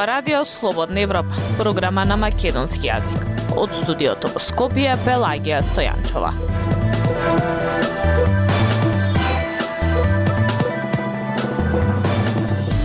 [0.00, 1.28] ова радио Слободна Европа,
[1.58, 3.20] програма на македонски јазик.
[3.52, 6.69] Од студиото во Скопје Пелагија Стојанчова.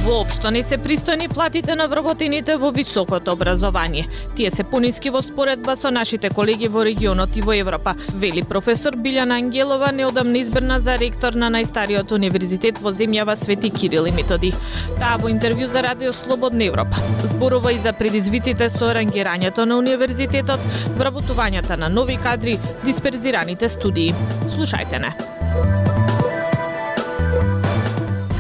[0.06, 4.06] Воопшто не се пристојни платите на вработените во високото образование.
[4.36, 8.94] Тие се пониски во споредба со нашите колеги во регионот и во Европа, вели професор
[8.94, 14.54] Билјана Ангелова, неодамна избрана за ректор на најстариот универзитет во земјава Свети Кирил и Методи.
[15.00, 20.62] Таа во интервју за Радио Слободна Европа зборува и за предизвиците со рангирањето на универзитетот,
[21.02, 24.14] вработувањата на нови кадри, дисперзираните студии.
[24.54, 25.95] Слушајте не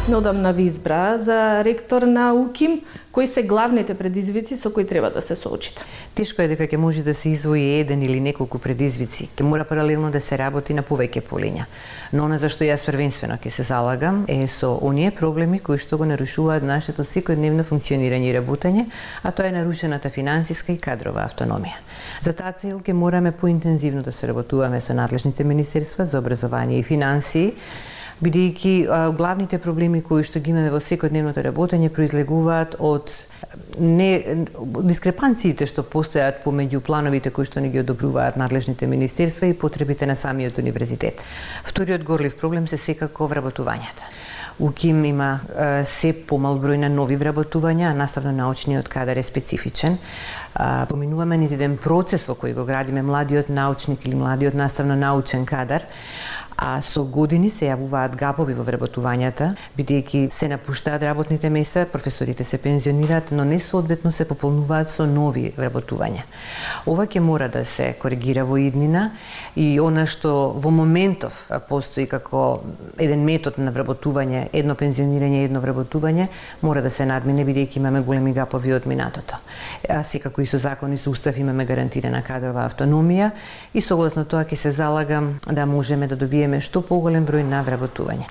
[0.07, 2.81] неодамна ви избра за ректор на УКИМ.
[3.11, 5.81] Кои се главните предизвици со кои треба да се соочите?
[6.15, 9.29] Тешко е дека ќе може да се извои еден или неколку предизвици.
[9.33, 11.65] Ќе мора паралелно да се работи на повеќе полиња.
[12.13, 16.05] Но на зашто јас првенствено ќе се залагам е со оние проблеми кои што го
[16.05, 18.85] нарушуваат нашето секојдневно функционирање и работење,
[19.23, 21.81] а тоа е нарушената финансиска и кадрова автономија.
[22.21, 26.83] За таа цел ќе мораме поинтензивно да се работуваме со надлежните министерства за образование и
[26.83, 27.53] финансии,
[28.23, 28.73] бидејќи
[29.17, 33.11] главните проблеми кои што ги имаме во секојдневното работење произлегуваат од
[33.79, 34.09] не
[34.87, 40.15] дискрепанциите што постојат помеѓу плановите кои што не ги одобруваат надлежните министерства и потребите на
[40.15, 41.21] самиот универзитет.
[41.63, 44.13] Вториот горлив проблем се секако вработувањата.
[44.59, 49.97] УКИМ има е, се помал број на нови вработувања, а наставно научниот кадар е специфичен.
[50.55, 55.45] А, поминуваме низ еден процес во кој го градиме младиот научник или младиот наставно научен
[55.45, 55.83] кадар,
[56.57, 62.57] а со години се јавуваат гапови во вработувањата, бидејќи се напуштаат работните места, професорите се
[62.57, 66.23] пензионираат, но не соодветно се пополнуваат со нови вработувања.
[66.87, 69.11] Ова ќе мора да се коригира во иднина
[69.55, 72.63] и она што во моментов постои како
[72.97, 76.29] еден метод на вработување, едно пензионирање, едно вработување,
[76.61, 79.41] мора да се надмине бидејќи имаме големи гапови од минатото.
[79.89, 83.31] А секако и со закон и со устав имаме гарантирана кадрова автономија
[83.73, 87.63] и согласно тоа ќе се залагам да можеме да добиеме добиеме што поголем број на
[87.65, 88.27] вработување.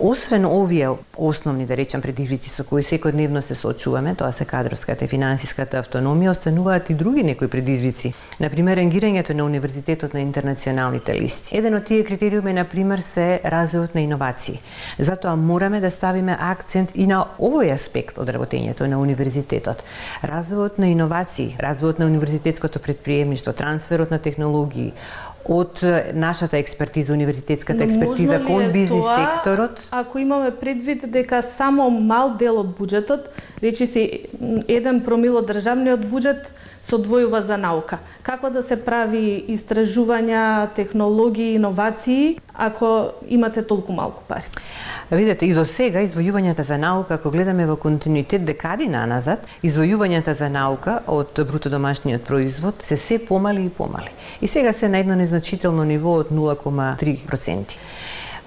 [0.00, 5.08] Освен овие основни, да речам, предизвици со кои секојдневно се соочуваме, тоа се кадровската и
[5.08, 8.12] финансиската автономија, остануваат и други некои предизвици.
[8.40, 11.56] Например, рангирањето на универзитетот на интернационалните листи.
[11.56, 14.60] Еден од тие критериуми, например, се развојот на иновации.
[14.98, 19.82] Затоа мораме да ставиме акцент и на овој аспект од работењето на универзитетот.
[20.22, 24.92] Развојот на иновации, развојот на универзитетското предприемништво, трансферот на технологии,
[25.48, 25.80] од
[26.14, 29.88] нашата експертиза, универзитетската експертиза кон бизнис тоа, секторот.
[29.90, 33.30] Ако имаме предвид дека само мал дел од буџетот,
[33.62, 34.26] речи се
[34.68, 36.50] еден промил од државниот буџет
[36.86, 37.98] се одвојува за наука.
[38.22, 44.44] Како да се прави истражувања, технологии, иновации, ако имате толку малку пари?
[45.10, 50.48] Видете, и до сега извојувањата за наука, ако гледаме во континуитет декади наназад, извојувањата за
[50.50, 54.10] наука од бруто домашниот производ се се помали и помали.
[54.42, 57.78] И сега се на едно незначително ниво од 0,3%.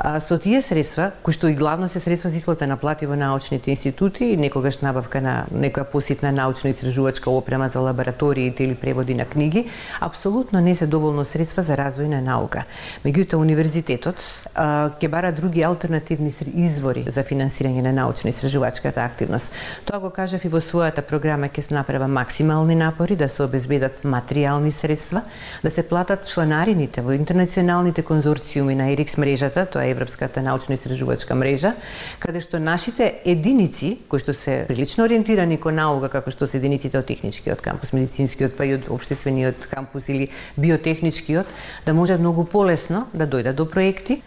[0.01, 3.17] А, со тие средства, кои што и главно се средства за исплата на плати во
[3.19, 9.25] научните институти и некогаш набавка на некоја поситна научно-истражувачка опрема за лабораториите или преводи на
[9.25, 9.67] книги,
[9.99, 12.63] апсолутно не се доволно средства за развој на наука.
[13.03, 14.15] Меѓутоа, универзитетот
[14.55, 19.51] а, ќе бара други алтернативни извори за финансирање на научно-истражувачката активност.
[19.83, 23.99] Тоа го кажав и во својата програма ќе се направа максимални напори да се обезбедат
[24.07, 25.27] материјални средства,
[25.63, 31.73] да се платат членарините во интернационалните конзорциуми на ЕРИКС мрежата, тоа Европската научно-истражувачка мрежа,
[32.19, 36.99] каде што нашите единици, кои што се прилично ориентирани кон наука, како што се единиците
[36.99, 41.47] од техничкиот кампус, медицинскиот, па и од обштествениот кампус или биотехничкиот,
[41.85, 44.21] да можат многу полесно да дојдат до проекти,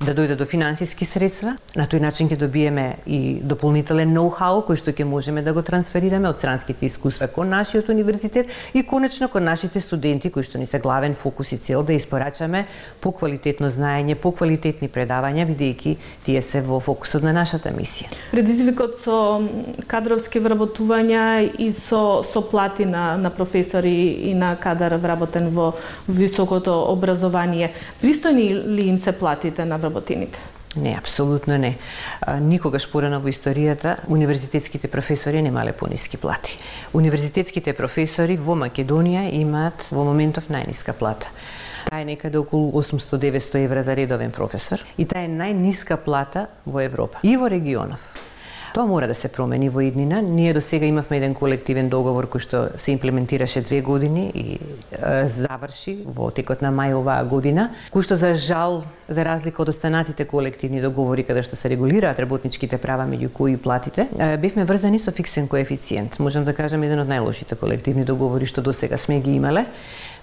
[0.00, 1.54] да дојде до финансиски средства.
[1.76, 6.28] На тој начин ќе добиеме и дополнителен ноу-хау кој што ќе можеме да го трансферираме
[6.28, 10.78] од странските искуства кон нашиот универзитет и конечно кон нашите студенти кои што ни се
[10.78, 12.66] главен фокус и цел да испорачаме
[13.00, 15.96] поквалитетно знаење, поквалитетни предавања бидејќи
[16.26, 18.12] тие се во фокусот на нашата мисија.
[18.32, 19.40] Предизвикот со
[19.88, 21.24] кадровски вработувања
[21.58, 25.72] и со со плати на на професори и на кадар вработен во
[26.08, 27.72] високото образование.
[28.02, 30.38] Пристојни ли им се платите на вработените?
[30.76, 31.78] Не, апсолутно не.
[32.40, 36.58] Никогаш порано во историјата универзитетските професори немале пониски плати.
[36.92, 41.32] Универзитетските професори во Македонија имаат во моментов најниска плата.
[41.88, 46.84] Таа е некаде околу 800-900 евра за редовен професор и таа е најниска плата во
[46.84, 48.02] Европа и во регионов.
[48.76, 50.20] Тоа мора да се промени во иднина.
[50.22, 54.58] Ние до сега имавме еден колективен договор кој што се имплементираше две години и
[54.92, 59.68] е, заврши во текот на мај оваа година, кој што за жал за разлика од
[59.68, 64.08] останатите колективни договори каде што се регулираат работничките права меѓу кои и платите,
[64.42, 66.18] бевме врзани со фиксен коефициент.
[66.18, 69.66] Можам да кажам еден од најлошите колективни договори што до сега сме ги имале.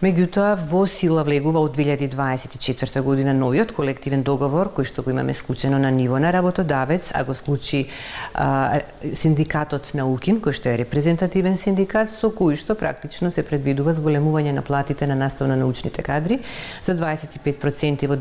[0.04, 5.78] Меѓутоа, во сила влегува од 2024 година новиот колективен договор кој што го имаме склучено
[5.80, 7.86] на ниво на работодавец, а го склучи
[8.34, 13.94] а, синдикатот на УКИМ, кој што е репрезентативен синдикат, со кој што практично се предвидува
[13.96, 16.42] зголемување на платите на наставно-научните кадри
[16.84, 18.20] за 25% во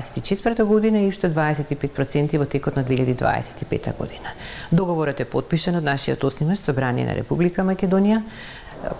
[0.00, 4.32] 2024 година и уште 25% во текот на 2025 година.
[4.72, 8.22] Договорот е подпишан од нашиот основен собрание на Република Македонија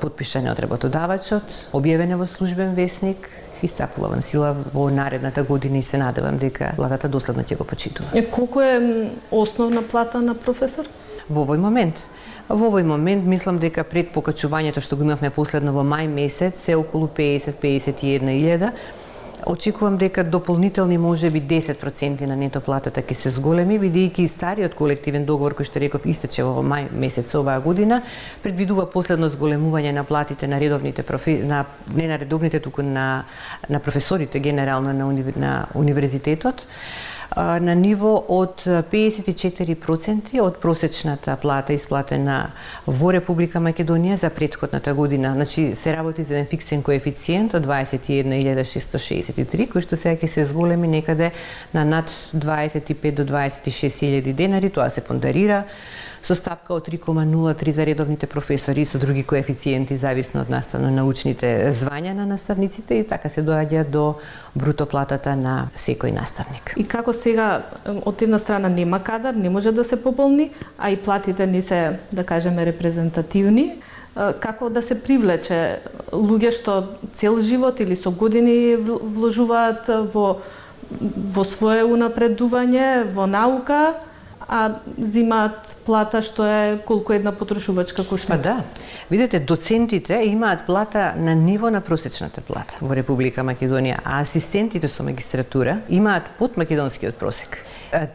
[0.00, 3.28] подпишане од работодавачот, објавено во службен весник
[3.62, 7.64] и стапува во сила во наредната година и се надевам дека владата доследно ќе го
[7.64, 8.10] почитува.
[8.14, 10.86] Е, колку е основна плата на професор?
[11.28, 11.96] Во овој момент
[12.48, 16.76] Во овој момент мислам дека пред покачувањето што го имавме последно во мај месец е
[16.76, 18.72] околу 50-51 илјада
[19.46, 25.24] Очекувам дека дополнителни може би 10% на нето платата ќе се зголеми, бидејќи стариот колективен
[25.26, 28.02] договор кој што реков истече во мај месец оваа година,
[28.42, 31.40] предвидува последно зголемување на платите на редовните профи...
[31.42, 33.24] на не на редовните туку на
[33.68, 35.24] на професорите генерално на, уни...
[35.36, 36.66] на универзитетот
[37.36, 42.50] на ниво од 54% од просечната плата исплатена
[42.86, 45.32] во Република Македонија за предходната година.
[45.34, 50.88] Значи се работи за еден фиксен коефициент од 21.663, кој што сега ќе се зголеми
[50.88, 51.30] некаде
[51.74, 55.64] на над 25 до 26.000 денари, тоа се пондарира
[56.22, 62.14] со стапка од 3,03 за редовните професори и со други коефициенти зависно од наставно-научните звања
[62.14, 64.04] на наставниците и така се доаѓа до
[64.54, 66.74] бруто платата на секој наставник.
[66.76, 67.62] И како сега
[68.04, 71.98] од една страна нема кадар, не може да се пополни, а и платите не се,
[72.12, 73.74] да кажеме, репрезентативни,
[74.40, 75.80] како да се привлече
[76.12, 80.42] луѓе што цел живот или со години вложуваат во
[80.92, 83.94] во свое унапредување, во наука,
[84.48, 88.36] а зимаат плата што е колку една потрошувачка кошница.
[88.36, 88.62] Па да.
[89.10, 95.02] Видете, доцентите имаат плата на ниво на просечната плата во Република Македонија, а асистентите со
[95.02, 97.58] магистратура имаат под македонскиот просек.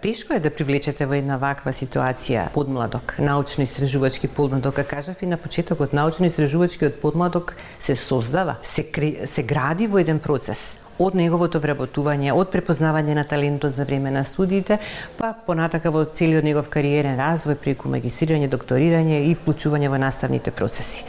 [0.02, 5.38] Тешко е да привлечете во една ваква ситуација подмладок, научно-истражувачки подмладок, а кажав и на
[5.38, 8.82] почетокот, научно-истражувачкиот подмладок се создава, се,
[9.28, 14.24] се гради во еден процес од неговото вработување, од препознавање на талентот за време на
[14.26, 14.80] студиите,
[15.18, 21.06] па понатака во целиот негов кариерен развој преку магистрирање, докторирање и вклучување во наставните процеси.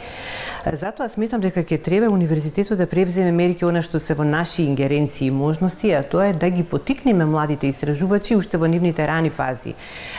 [0.65, 5.27] Затоа сметам дека ќе треба универзитетот да превземе мерки она што се во наши ингеренции
[5.27, 9.75] и можности, а тоа е да ги потикнеме младите истражувачи уште во нивните рани фази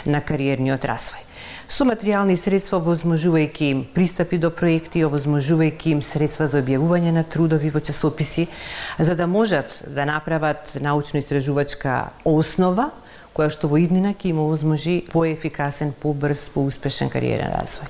[0.07, 1.31] на кариерниот развој
[1.71, 7.71] со материјални средства возможувајќи им пристапи до проекти, овозможувајќи им средства за објавување на трудови
[7.71, 8.49] во часописи,
[8.99, 12.91] за да можат да направат научно-истражувачка основа
[13.35, 17.87] која што во иднина ќе им овозможи поефикасен, побрз, поуспешен кариерен развој.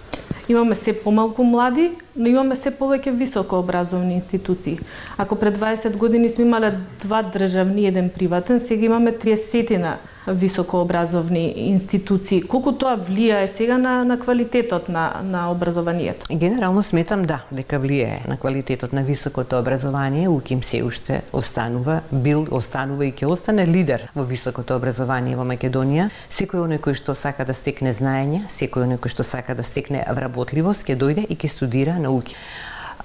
[0.50, 4.78] Имаме се помалку млади, но имаме се повеќе високо образовни институции.
[5.18, 9.96] Ако пред 20 години сме имале два државни, еден приватен, сега имаме 30 на
[10.28, 12.42] високообразовни институции.
[12.42, 16.26] Колку тоа влијае сега на, на квалитетот на, на образованието?
[16.30, 20.28] Генерално сметам да, дека влијае на квалитетот на високото образование.
[20.28, 26.10] УКИМ се уште останува, бил, останува и ќе остане лидер во високото образование во Македонија.
[26.30, 30.04] Секој оној кој што сака да стекне знаење, секој оној кој што сака да стекне
[30.04, 32.36] вработливост, ќе дојде и ќе студира на УКИМ.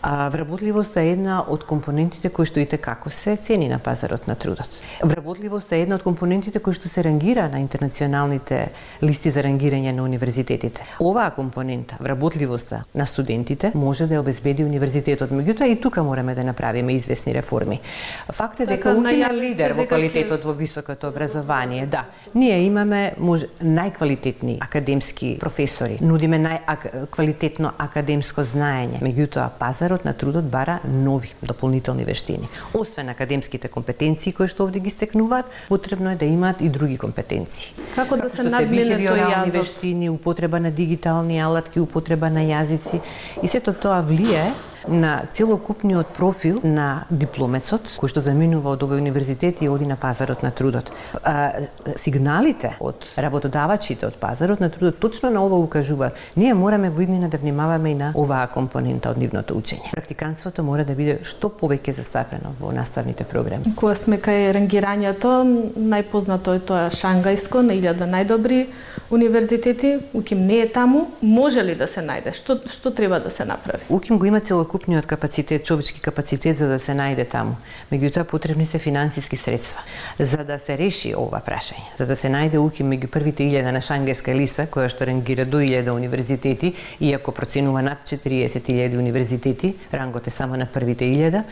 [0.08, 4.36] А вработливоста е една од компонентите кои што ите како се цени на пазарот на
[4.38, 4.70] трудот.
[5.02, 8.60] Вработливоста е една од компонентите кои што се рангира на интернационалните
[9.02, 10.86] листи за рангирање на универзитетите.
[11.02, 15.34] Оваа компонента, вработливоста на студентите, може да ја обезбеди универзитетот.
[15.34, 17.82] Меѓутоа и тука мораме да направиме известни реформи.
[18.30, 21.90] Факт е дека така, е лидер во квалитетот во високото образование.
[21.90, 29.02] Да, ние имаме може, најквалитетни академски професори, нудиме најквалитетно академско знаење.
[29.02, 32.48] Меѓутоа пазарот пазарот на трудот бара нови дополнителни вештини.
[32.74, 37.74] Освен академските компетенции кои што овде ги стекнуваат, потребно е да имаат и други компетенции.
[37.96, 39.52] Како да се надмине тој јазот?
[39.52, 43.02] вештини, употреба на дигитални алатки, употреба на јазици
[43.44, 44.52] и сето тоа влијае
[44.88, 50.44] на целокупниот профил на дипломецот кој што заминува од овој универзитет и оди на пазарот
[50.44, 50.92] на трудот.
[51.24, 51.68] А,
[52.02, 56.16] сигналите од работодавачите од пазарот на трудот точно на ова укажуваат.
[56.36, 59.92] Ние мораме во иднина да внимаваме и на оваа компонента од нивното учење.
[59.92, 63.76] Практиканството мора да биде што повеќе застапено во наставните програми.
[63.76, 65.32] Кога сме кај рангирањето,
[65.76, 68.66] најпознато е тоа Шангајско на илјада најдобри
[69.10, 70.00] универзитети.
[70.14, 71.12] Уким не е таму.
[71.22, 72.34] Може ли да се најде?
[72.34, 73.84] Што што треба да се направи?
[73.90, 74.40] УКИМ го има
[74.76, 77.56] целокупниот капацитет, човечки капацитет за да се најде таму.
[77.92, 79.82] Меѓутоа потребни се финансиски средства
[80.20, 83.82] за да се реши ова прашање, за да се најде уки меѓу првите 1000 на
[83.82, 90.32] Шангеска листа која што рангира до 1000 универзитети, иако проценува над 40.000 универзитети, рангот е
[90.32, 91.44] само на првите 1000,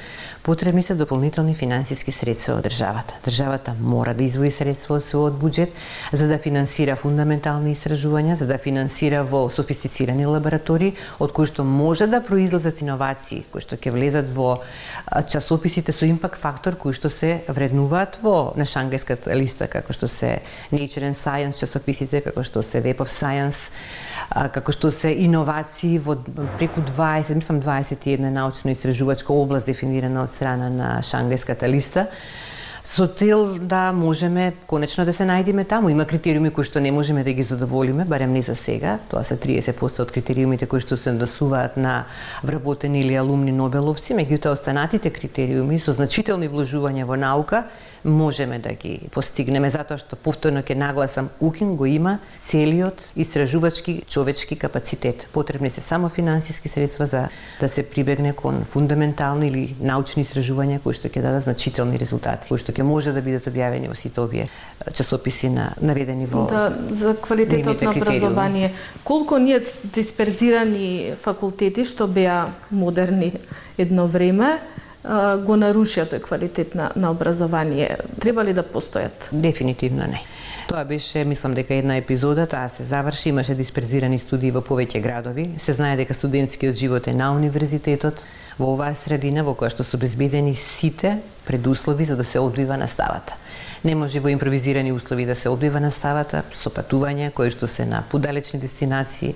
[0.44, 3.16] потребни се дополнителни финансиски средства од државата.
[3.26, 5.72] Државата мора да извои средства од својот буџет
[6.12, 12.10] за да финансира фундаментални истражувања, за да финансира во софистицирани лаборатории од кои што може
[12.12, 14.60] да произлезат иновации кои што ќе влезат во
[15.32, 20.42] часописите со импакт фактор кои што се вреднуваат во на шангајската листа како што се
[20.76, 23.72] Nature and Science часописите, како што се Web of Science,
[24.30, 26.16] како што се иновации во
[26.58, 32.08] преку 20, мислам 21 научно-истражувачка област дефинирана од страна на Шангajската листа
[32.84, 35.90] со цел да можеме конечно да се најдеме таму.
[35.90, 39.00] Има критериуми кои што не можеме да ги задоволиме, барем не за сега.
[39.10, 42.06] Тоа се 30% од критериумите кои што се насуваат на
[42.44, 47.64] вработени или алумни Нобеловци, меѓутоа останатите критериуми со значителни вложувања во наука
[48.06, 54.56] можеме да ги постигнеме затоа што повторно ќе нагласам УКИН го има целиот истражувачки човечки
[54.56, 55.28] капацитет.
[55.34, 57.28] Потребни се само финансиски средства за
[57.60, 62.60] да се прибегне кон фундаментални или научни истражувања кои што ќе дадат значителни резултати, кои
[62.60, 64.50] што ќе може да бидат објавени во сите овие
[64.94, 68.74] часописи на наведени во Да, за квалитетот на образование.
[69.04, 73.34] Колку ние дисперзирани факултети што беа модерни
[73.78, 74.60] едно време,
[75.04, 77.98] го нарушија тој квалитет на, на образование.
[78.22, 79.28] Треба ли да постојат?
[79.32, 80.22] Дефинитивно не.
[80.68, 85.50] Тоа беше, мислам дека една епизода, таа се заврши, имаше дисперзирани студии во повеќе градови.
[85.60, 88.22] Се знае дека студентскиот живот е на универзитетот,
[88.60, 93.36] во оваа средина во која што се обезбедени сите предуслови за да се одвива наставата.
[93.84, 98.04] Не може во импровизирани услови да се одвива наставата, со патување кои што се на
[98.10, 99.36] подалечни дестинации,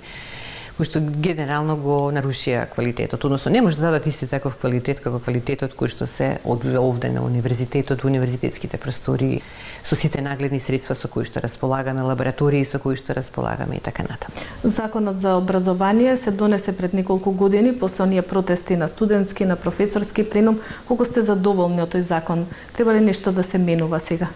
[0.78, 5.18] кој што генерално го нарушија квалитетот, односно не може да дадат исти таков квалитет како
[5.20, 9.42] квалитетот кој што се одвива овде на универзитетот, во универзитетските простори,
[9.84, 14.04] со сите нагледни средства со кои што располагаме, лаборатории со кои што располагаме и така
[14.04, 14.38] натаму.
[14.64, 20.30] Законот за образование се донесе пред неколку години после оние протести на студентски, на професорски
[20.30, 20.60] пленум.
[20.88, 22.46] Колку сте задоволни од тој закон?
[22.74, 24.28] Треба ли нешто да се менува сега?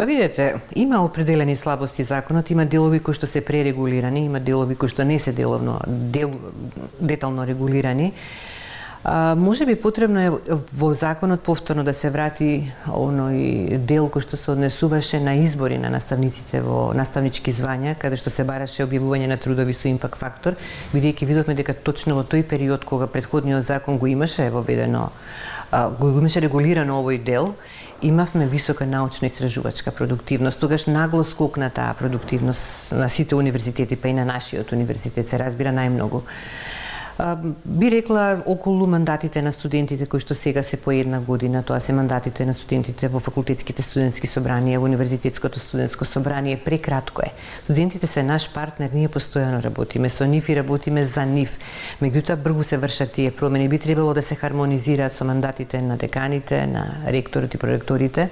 [0.00, 4.88] Па видете, има определени слабости законот, има делови кои што се пререгулирани, има делови кои
[4.88, 6.30] што не се деловно дел,
[7.00, 8.14] детално регулирани.
[9.04, 10.30] А, може би потребно е
[10.72, 15.92] во законот повторно да се врати оној дел кој што се однесуваше на избори на
[15.92, 20.56] наставниците во наставнички звања, каде што се бараше објавување на трудови со импакт фактор,
[20.96, 25.10] бидејќи видовме дека точно во тој период кога предходниот закон го имаше воведено,
[26.00, 27.52] го имаше регулирано овој дел,
[28.02, 30.60] имавме висока научна истражувачка продуктивност.
[30.60, 35.72] Тогаш нагло скокна таа продуктивност на сите универзитети, па и на нашиот универзитет се разбира
[35.72, 36.22] најмногу
[37.64, 41.92] би рекла околу мандатите на студентите кои што сега се по една година, тоа се
[41.92, 47.32] мандатите на студентите во факултетските студентски собранија, во универзитетското студентско собрание, прекратко е.
[47.64, 51.58] Студентите се наш партнер, ние постојано работиме со нив и работиме за нив.
[52.02, 56.66] Меѓутоа бргу се вршат тие промени, би требало да се хармонизираат со мандатите на деканите,
[56.66, 58.30] на ректорот и проректорите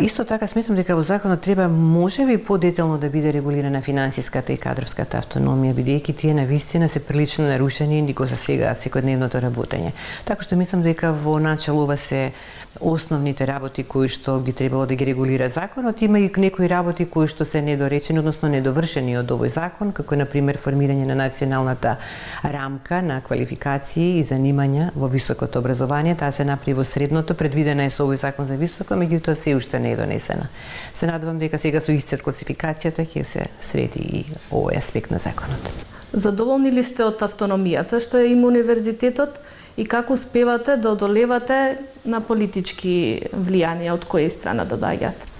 [0.00, 5.20] Исто така сметам дека во законот треба можеби подетално да биде регулирана финансиската и кадровската
[5.22, 9.92] автономија, бидејќи тие на вистина се прилично нарушени и го засегаат секојдневното работење.
[10.26, 12.32] Така што мислам дека во начало ова се
[12.80, 17.28] основните работи кои што ги требало да ги регулира законот, има и некои работи кои
[17.28, 21.96] што се недоречени, односно недовршени од овој закон, како на пример формирање на националната
[22.42, 27.90] рамка на квалификации и занимања во високото образование, таа се направи во средното, предвидена е
[27.90, 30.48] со овој закон за високо, меѓутоа се уште не е донесена.
[30.94, 35.94] Се надевам дека сега со исцет класификацијата ќе се среди и овој аспект на законот.
[36.14, 39.40] Задоволни ли сте од автономијата што е им универзитетот?
[39.76, 45.30] И како успевате да одолевате на политички влијанија од која страна да доаѓаат?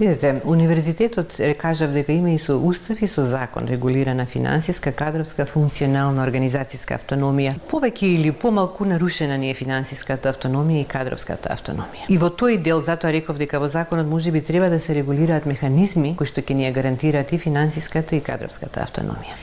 [0.00, 6.24] Видете, универзитетот кажав дека има и со устав и со закон регулирана финансиска, кадровска, функционална,
[6.24, 7.54] организацијска автономија.
[7.70, 12.08] Повеќе или помалку нарушена ни е финансиската автономија и кадровската автономија.
[12.08, 15.46] И во тој дел затоа реков дека во законот може би треба да се регулираат
[15.46, 19.36] механизми кои што ќе ни ја гарантираат и финансиската и кадровската автономија.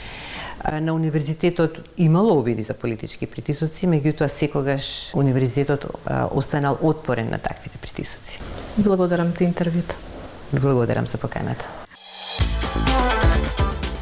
[0.82, 5.86] На универзитетот имало обиди за политички притисоци, меѓутоа секогаш универзитетот
[6.32, 8.40] останал отпорен на таквите притисоци.
[8.78, 9.96] Благодарам за интервјуто.
[10.52, 11.66] Благодарам за поканата.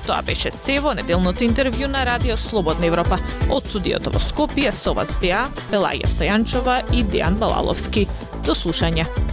[0.08, 3.20] Тоа беше се во неделното интервју на Радио Слободна Европа.
[3.52, 8.08] Од студиото во Скопје со вас беа Белаја Стојанчова и Дејан Балаловски.
[8.48, 9.27] До слушање.